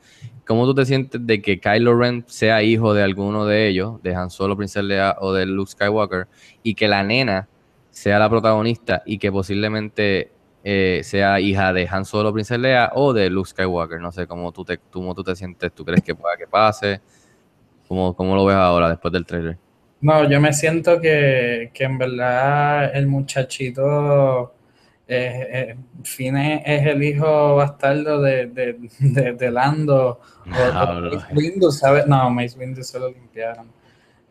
[0.46, 4.14] ¿Cómo tú te sientes de que Kylo Ren sea hijo de alguno de ellos, de
[4.14, 6.28] Han Solo, Princesa Leia o de Luke Skywalker,
[6.62, 7.48] y que la nena
[7.90, 10.30] sea la protagonista y que posiblemente
[10.62, 14.00] eh, sea hija de Han Solo, Princesa Leia o de Luke Skywalker?
[14.00, 17.00] No sé cómo tú te, cómo tú te sientes, ¿tú crees que pueda que pase?
[17.88, 19.58] ¿Cómo, cómo lo ves ahora después del trailer?
[20.00, 24.55] No, yo me siento que, que en verdad el muchachito
[25.08, 31.10] eh, eh, es el hijo bastardo de, de, de, de Lando o de Diablo.
[31.14, 32.06] Mace Windu, ¿sabes?
[32.06, 33.68] No, Mace Windu se lo limpiaron.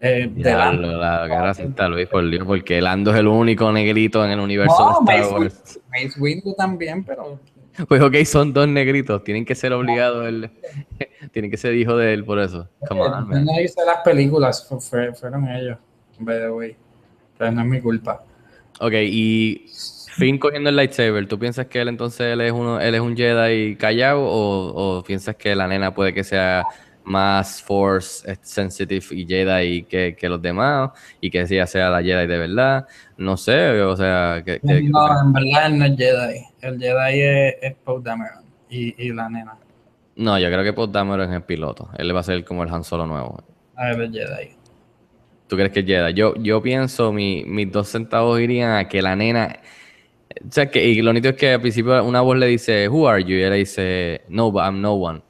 [0.01, 0.91] Eh, de Lando.
[0.97, 4.77] La cara está Luis, por Dios, porque Lando es el único negrito en el universo
[4.79, 5.79] No, de Star Mace, Wars.
[5.89, 7.39] Mace Windu también, pero
[7.87, 10.49] Pues ok, son dos negritos, tienen que ser obligados, él,
[11.31, 12.67] tienen que ser hijo de él por eso.
[12.87, 13.45] Come on, man.
[13.45, 15.77] no hice las películas, fu- fue- fueron ellos,
[16.19, 16.75] by the way.
[17.37, 18.23] Pero no es mi culpa.
[18.79, 19.65] Ok, y
[20.17, 23.15] Finn cogiendo el lightsaber, ¿tú piensas que él entonces él es uno, él es un
[23.15, 26.63] Jedi callado o, o piensas que la nena puede que sea
[27.03, 32.01] más Force eh, sensitive y Jedi que, que los demás y que ella sea la
[32.01, 32.87] Jedi de verdad?
[33.17, 36.39] No sé, o sea, que, que- No, en verdad él no es Jedi.
[36.61, 39.55] El Jedi es, es Poe Dameron y, y la nena.
[40.15, 42.73] no, yo creo que Poe Dameron es el piloto, él va a ser como el
[42.73, 43.43] Han Solo nuevo.
[43.75, 44.51] A ver, Jedi.
[45.47, 46.13] ¿Tú crees que es Jedi?
[46.15, 49.59] Yo, yo pienso, mi- mis dos centavos irían a que la nena.
[50.43, 53.07] O sea, que, y lo nítido es que al principio una voz le dice, Who
[53.07, 53.35] are you?
[53.35, 55.21] Y él le dice, No, but I'm no one.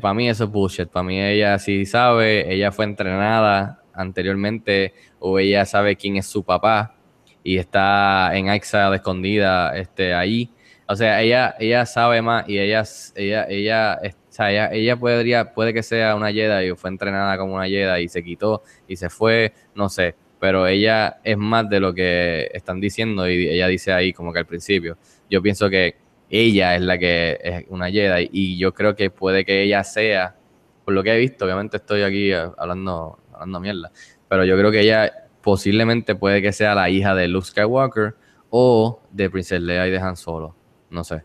[0.00, 0.88] para mí eso es bullshit.
[0.88, 6.44] Para mí ella sí sabe, ella fue entrenada anteriormente, o ella sabe quién es su
[6.44, 6.96] papá
[7.42, 10.50] y está en exile escondida este, ahí.
[10.88, 15.52] O sea, ella, ella sabe más y ella, ella, ella, o sea, ella, ella podría,
[15.52, 18.96] puede que sea una Jedi o fue entrenada como una Jedi y se quitó y
[18.96, 23.68] se fue, no sé, pero ella es más de lo que están diciendo y ella
[23.68, 24.98] dice ahí como que al principio.
[25.30, 25.96] Yo pienso que
[26.28, 30.36] ella es la que es una Jedi y yo creo que puede que ella sea,
[30.84, 33.92] por lo que he visto, obviamente estoy aquí eh, hablando, hablando mierda,
[34.28, 38.14] pero yo creo que ella posiblemente puede que sea la hija de Luke Skywalker
[38.50, 40.54] o de Princess Leia y de Han Solo,
[40.90, 41.22] no sé.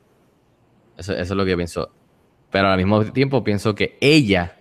[0.98, 1.92] Eso, eso es lo que pienso.
[2.52, 4.58] Pero al mismo tiempo pienso que ella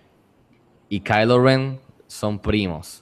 [0.89, 3.00] y Kylo Ren son primos.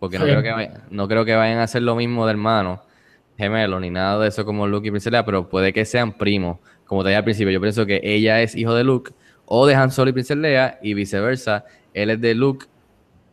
[0.00, 0.30] Porque no, Sí.
[0.30, 2.82] creo que vay- no creo que vayan a hacer lo mismo de hermano,
[3.36, 6.58] gemelo, ni nada de eso como Luke y Princess Leia, pero puede que sean primos.
[6.86, 9.12] Como te dije al principio, yo pienso que ella es hijo de Luke
[9.46, 11.64] o de Han Solo y Princess Leia y viceversa.
[11.94, 12.66] Él es de Luke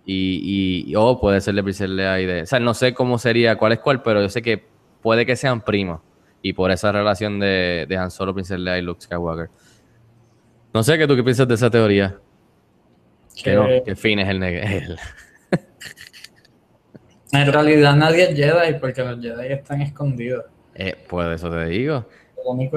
[0.05, 2.41] y, y- o puede ser de Princess Leia y de...
[2.43, 4.63] O sea, no sé cómo sería, cuál es cuál, pero yo sé que
[5.01, 6.01] puede que sean primos.
[6.41, 9.49] Y por esa relación de, de Han Solo, Princess Leia y Luke Skywalker.
[10.73, 12.17] No sé qué tú qué piensas de esa teoría.
[13.43, 14.97] Que, no, Que- que Finn es el, el-
[17.35, 20.45] En realidad nadie es Jedi porque los Jedi están escondidos.
[20.75, 22.05] eh, pues eso te digo.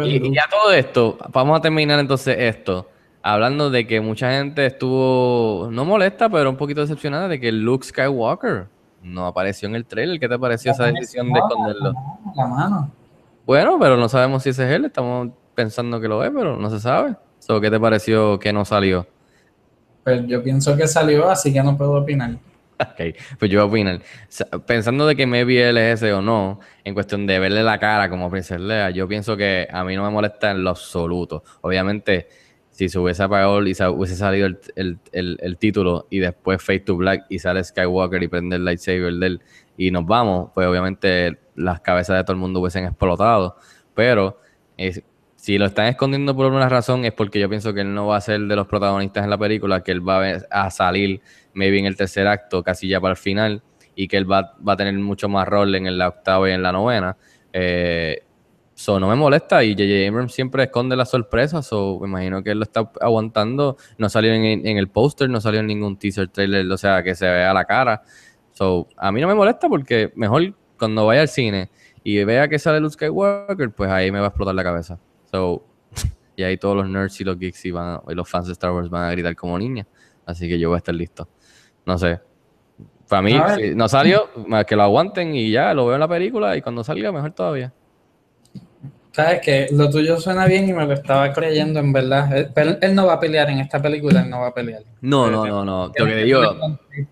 [0.03, 2.89] Y, y ya todo esto, vamos a terminar entonces esto,
[3.23, 7.85] hablando de que mucha gente estuvo, no molesta, pero un poquito decepcionada de que Luke
[7.87, 8.67] Skywalker
[9.03, 10.19] no apareció en el trailer.
[10.19, 11.93] ¿Qué te pareció esa decisión de esconderlo?
[12.35, 12.91] La mano.
[13.45, 16.71] Bueno, pero no sabemos si ese es él, estamos pensando que lo es, pero no
[16.71, 17.17] se sabe.
[17.41, 19.07] So, ¿Qué te pareció que no salió?
[20.05, 22.31] Pues yo pienso que salió, así que no puedo opinar.
[22.81, 23.85] Ok, pues yo voy
[24.67, 28.09] Pensando de que maybe él es ese o no, en cuestión de verle la cara
[28.09, 31.43] como Princess Leia, yo pienso que a mí no me molesta en lo absoluto.
[31.63, 32.29] Obviamente,
[32.71, 36.63] si se hubiese apagado y se hubiese salido el, el- el- el título y después
[36.63, 39.43] Fade to Black y sale Skywalker y prende el lightsaber de él
[39.77, 43.57] y nos vamos, pues obviamente las cabezas de todo el mundo hubiesen explotado.
[43.95, 44.41] Pero
[44.77, 45.03] eh,
[45.49, 48.19] si lo están escondiendo por alguna razón es porque yo pienso que él no va
[48.19, 51.23] a ser de los protagonistas en la película, que él va a salir
[51.55, 53.63] maybe en el tercer acto, casi ya para el final,
[53.95, 56.63] y que él va, va a tener mucho más rol en la octava y en
[56.63, 57.17] la novena.
[57.51, 58.25] Eh,
[58.75, 60.07] so, no me molesta y J.J.
[60.07, 63.79] Abrams siempre esconde las sorpresas, so, me imagino que él lo está aguantando.
[63.97, 67.15] No salió en, en el póster, no salió en ningún teaser trailer, o sea, que
[67.15, 68.03] se vea la cara.
[68.53, 71.71] So, a mí no me molesta porque mejor cuando vaya al cine
[72.05, 74.99] y vea que sale Luke Skywalker, pues ahí me va a explotar la cabeza.
[75.31, 75.65] So,
[76.37, 78.73] y ahí todos los nerds y los geeks y, van, y los fans de Star
[78.73, 79.87] Wars van a gritar como niñas.
[80.27, 81.29] Así que yo voy a estar listo.
[81.87, 82.21] No sé.
[83.09, 84.29] Para mí, si no salió,
[84.67, 87.73] que lo aguanten y ya, lo veo en la película y cuando salga, mejor todavía.
[89.13, 92.37] Sabes que lo tuyo suena bien y me lo estaba creyendo en verdad.
[92.37, 94.83] Él, pero él no va a pelear en esta película, él no va a pelear.
[95.01, 95.87] No, no, no, no.
[95.97, 96.43] Lo que digo,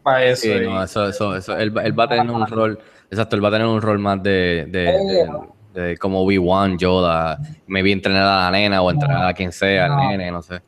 [0.02, 0.42] Para eso.
[0.42, 1.57] sí, y- no, eso, eso, eso.
[1.57, 2.79] Él, va- él va a tener un rol,
[3.11, 5.31] exacto, él va a tener un rol más de, de, de-
[5.77, 9.91] de como Obi-Wan, Yoda, maybe entrenar a la nena o entrenar a quien sea, al
[9.93, 10.11] No.
[10.11, 10.61] nene, no sé.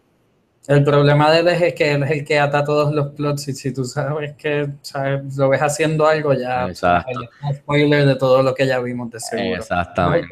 [0.69, 3.55] El problema de él es que él es el que ata todos los plots y
[3.55, 7.21] si tú sabes que sabes, lo ves haciendo algo ya Exacto.
[7.55, 9.57] spoiler de todo lo que ya vimos de seguro.
[9.57, 10.29] Exactamente.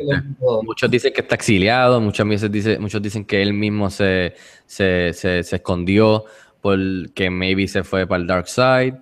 [0.63, 4.35] Muchos dicen que está exiliado, muchas veces dice, muchos dicen que él mismo se,
[4.67, 6.27] se, se, se escondió
[6.61, 8.95] porque maybe se fue para el Dark Side.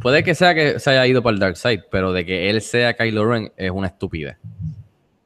[0.00, 2.60] Puede que sea que se haya ido para el Dark Side, pero de que él
[2.60, 4.36] sea Kylo Ren es una estupidez.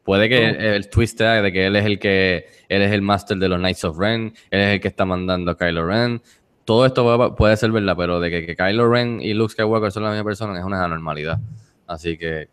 [0.05, 3.03] Puede que el, el twist sea de que él es el que él es el
[3.03, 6.21] master de los Knights of Ren, él es el que está mandando a Kylo Ren.
[6.65, 9.93] Todo esto puede- puede ser verdad, pero de que, que Kylo Ren y Luke Skywalker
[9.93, 11.39] son la misma persona es una anormalidad.
[11.87, 12.49] Así que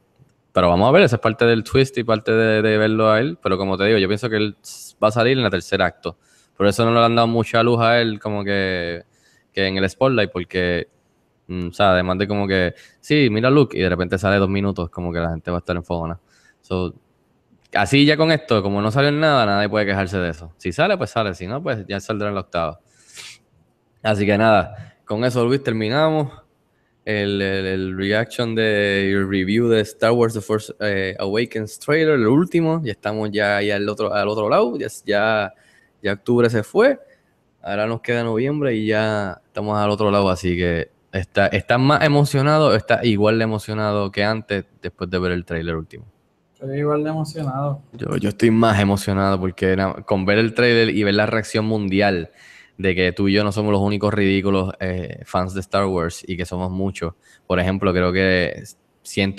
[0.52, 3.20] pero vamos a ver, esa es parte del twist y parte de, de verlo a
[3.20, 3.38] él.
[3.44, 4.56] Pero como te digo, yo pienso que él
[5.04, 6.18] va a salir en el tercer acto.
[6.58, 9.04] Por eso no le han dado mucha luz a él como que,
[9.54, 10.88] que en el spotlight, porque,
[11.46, 14.50] mm, o sea, además de como que, sí, mira Luke, y de repente sale dos
[14.50, 16.20] minutos, como que la gente va a estar enfogona.
[16.62, 16.96] So,
[17.78, 20.54] así ya con esto, como no salió en nada, nadie puede quejarse de eso.
[20.58, 22.80] Si sale, pues sale, si no, pues ya saldrá en la octava.
[24.04, 26.32] Así que nada, con eso, Luis, terminamos
[27.06, 32.16] el, el- el reaction de el review de Star Wars The Force eh, Awakens trailer,
[32.16, 32.82] el último.
[32.84, 34.78] Ya estamos ya, ya al, otro, al otro lado.
[34.78, 35.54] Ya, ya,
[36.02, 37.00] ya octubre se fue.
[37.62, 40.30] Ahora nos queda noviembre y ya estamos al otro lado.
[40.30, 45.20] Así que está, ¿estás más emocionado o estás igual de emocionado que antes después de
[45.20, 46.06] ver el trailer último?
[46.60, 47.84] Estoy igual de emocionado.
[47.93, 52.32] Yo, yo estoy más emocionado porque con ver el trailer y ver la reacción mundial
[52.80, 56.24] de que tú y yo no somos los únicos ridículos eh, fans de Star Wars
[56.28, 57.13] y que somos muchos.
[57.46, 58.63] Por ejemplo, creo que
[59.04, 59.36] 100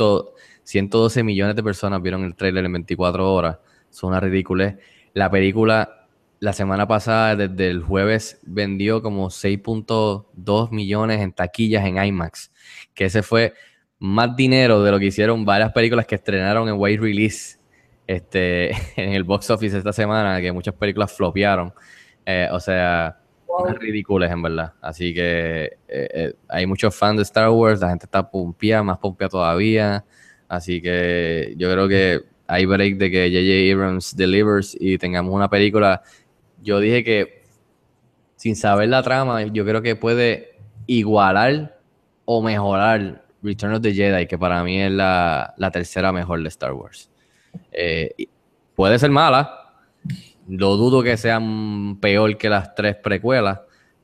[0.62, 3.59] 112 millones de personas vieron el trailer en 24 horas.
[3.90, 4.76] Son una ridiculez.
[5.12, 6.07] La película
[6.38, 12.52] la semana pasada, desde el jueves, vendió como 6.2 millones en taquillas en IMAX.
[12.94, 13.54] Que ese fue
[13.98, 17.58] más dinero de lo que hicieron varias películas que estrenaron en wide release
[18.06, 21.72] este, en el box office esta semana, que muchas películas flopearon.
[22.24, 24.72] Eh, o sea, unas ridículas en verdad.
[24.80, 28.98] Así que eh, eh, hay muchos fans de Star Wars, la gente está pompeada, más
[28.98, 30.04] pompeada todavía.
[30.48, 33.74] Así que yo creo que hay break de que J.J.
[33.74, 36.02] Abrams delivers y tengamos una película.
[36.62, 37.42] Yo dije que
[38.37, 40.56] sin saber la trama, yo creo que puede
[40.87, 41.78] igualar
[42.24, 46.72] o mejorar Return of the Jedi, que para mí es la, tercera mejor de Star
[46.72, 47.11] Wars.
[47.72, 48.29] Eh,
[48.74, 49.74] puede ser mala,
[50.48, 53.61] lo dudo que sean peor que las tres precuelas,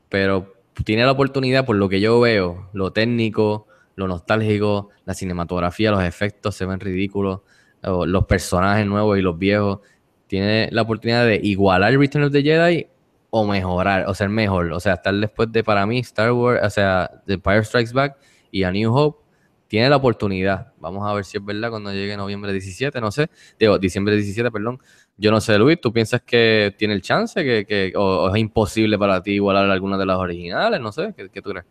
[0.09, 3.67] pero tiene la oportunidad, por lo que yo veo, lo técnico,
[3.97, 7.41] lo nostálgico, la cinematografía, los efectos se ven ridículos,
[7.83, 9.81] los personajes nuevos y los viejos.
[10.27, 12.87] Tiene la oportunidad de igualar Return of the Jedi
[13.31, 14.73] o mejorar, o ser mejor.
[14.73, 18.17] O sea, estar después de, para mí, Star Wars, o sea, The Empire Strikes Back
[18.51, 19.24] y A New Hope,
[19.69, 20.73] tiene la oportunidad.
[20.79, 23.29] Vamos a ver si es verdad cuando llegue noviembre 17, no sé.
[23.59, 24.79] Digo, diciembre 17, perdón.
[25.17, 28.41] Yo no sé, Luis, ¿tú piensas que tiene el chance que, que- o, o es
[28.41, 30.81] imposible para ti igualar alguna de las originales?
[30.81, 31.65] No sé, ¿qué, qué tú crees?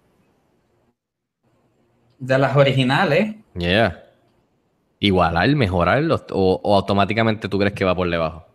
[2.17, 4.03] De las originales, Yeah.
[4.99, 8.45] Igualar, mejorar, o, o automáticamente tú crees que va por debajo.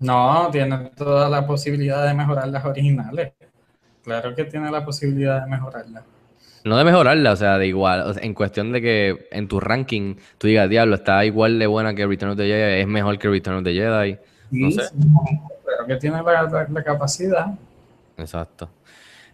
[0.00, 3.32] no, tiene toda la posibilidad de mejorar las originales.
[4.02, 6.04] Claro que tiene la posibilidad de mejorarlas.
[6.64, 9.58] No de mejorarla, o sea, de igual, o sea, en cuestión de que en tu
[9.58, 13.18] ranking tú digas, diablo, está igual de buena que Return of the Jedi, es mejor
[13.18, 14.18] que Return of the Jedi.
[14.52, 14.88] No Sí, sé.
[14.88, 14.94] sí,
[15.64, 17.46] Claro que tiene la, capacidad.
[18.16, 18.68] Exacto.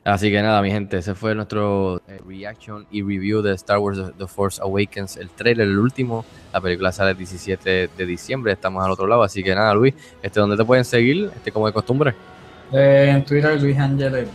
[0.05, 3.99] Así que nada, mi gente, ese fue nuestro eh, reaction y review de Star Wars
[4.17, 6.25] The Force Awakens, el trailer, el último.
[6.53, 9.23] La película sale el 17 de diciembre, estamos al otro lado.
[9.23, 11.31] Así que nada, Luis, este, ¿dónde te pueden seguir?
[11.35, 12.15] Este, como de costumbre.
[12.73, 14.29] Eh, en Twitter, Luis Ángeles.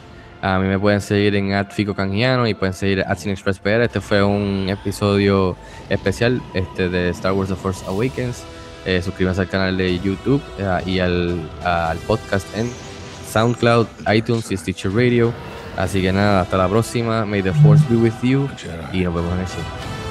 [0.44, 3.82] A mí me pueden seguir en Fico Canjiano y pueden seguir at Express PR.
[3.82, 5.56] Este fue un episodio
[5.88, 8.44] especial este, de Star Wars The Force Awakens.
[8.86, 12.70] Eh, suscríbanse al canal de YouTube eh, y al, al podcast en
[13.32, 15.32] SoundCloud, iTunes y Stitcher Radio.
[15.78, 17.24] Así que nada, hasta la próxima.
[17.24, 18.50] May the Force be with you.
[18.92, 20.03] Y nos vemos en el cine.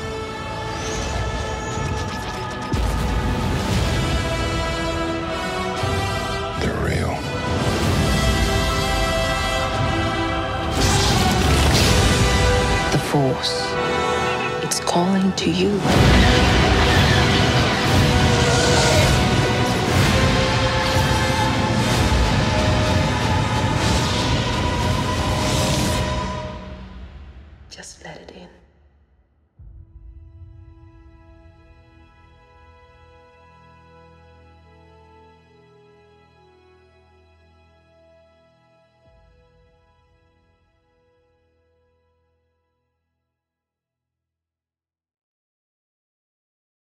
[15.36, 16.21] To you.